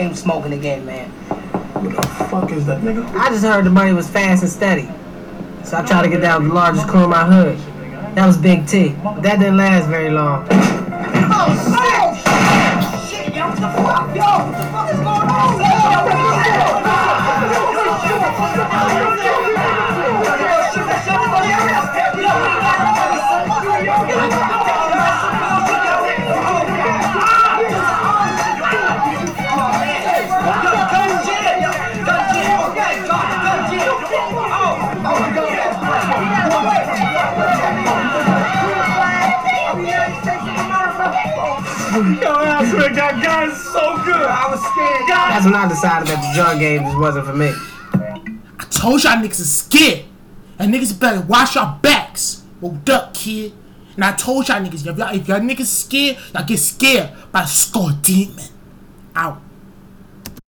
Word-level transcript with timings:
ain't 0.00 0.16
smoking 0.16 0.54
again, 0.54 0.84
man. 0.86 1.10
What 1.10 1.96
the 1.96 2.02
fuck 2.30 2.50
is 2.52 2.66
that, 2.66 2.80
nigga? 2.80 3.06
I 3.14 3.28
just 3.28 3.44
heard 3.44 3.64
the 3.64 3.70
money 3.70 3.92
was 3.92 4.08
fast 4.08 4.42
and 4.42 4.50
steady. 4.50 4.88
So 5.64 5.76
I 5.76 5.84
tried 5.84 6.02
to 6.02 6.08
get 6.08 6.20
down 6.22 6.48
the 6.48 6.54
largest 6.54 6.88
crew 6.88 7.04
in 7.04 7.10
my 7.10 7.24
hood. 7.24 7.58
That 8.14 8.26
was 8.26 8.38
Big 8.38 8.66
T. 8.66 8.88
That 9.20 9.38
didn't 9.38 9.58
last 9.58 9.88
very 9.88 10.10
long. 10.10 10.46
Yo, 14.14 15.29
I 41.92 42.70
swear 42.70 42.88
to 42.88 42.94
God, 42.94 43.22
God 43.22 43.48
is 43.48 43.64
so 43.64 44.02
good. 44.04 44.14
I 44.14 44.50
was 44.50 44.60
scared. 44.60 45.08
God. 45.08 45.30
That's 45.30 45.44
when 45.44 45.54
I 45.54 45.68
decided 45.68 46.08
that 46.08 46.22
the 46.22 46.34
drug 46.34 46.58
game 46.60 46.82
just 46.82 46.98
wasn't 46.98 47.26
for 47.26 47.34
me. 47.34 47.52
I 48.58 48.64
told 48.70 49.02
y'all 49.02 49.16
niggas 49.16 49.40
is 49.40 49.52
scared. 49.52 50.04
And 50.58 50.72
niggas 50.74 50.98
better 50.98 51.22
watch 51.22 51.54
your 51.54 51.78
backs. 51.82 52.42
Hold 52.60 52.88
up, 52.90 53.14
kid. 53.14 53.52
And 53.96 54.04
I 54.04 54.12
told 54.12 54.48
y'all 54.48 54.60
niggas, 54.60 54.86
if 54.86 54.98
y'all, 54.98 55.14
if 55.14 55.26
y'all 55.26 55.40
niggas 55.40 55.66
scared, 55.66 56.18
y'all 56.32 56.44
get 56.44 56.58
scared 56.58 57.10
by 57.32 57.42
the 57.42 57.46
Skull 57.46 57.90
Demon. 58.02 58.44
Out. 59.16 59.40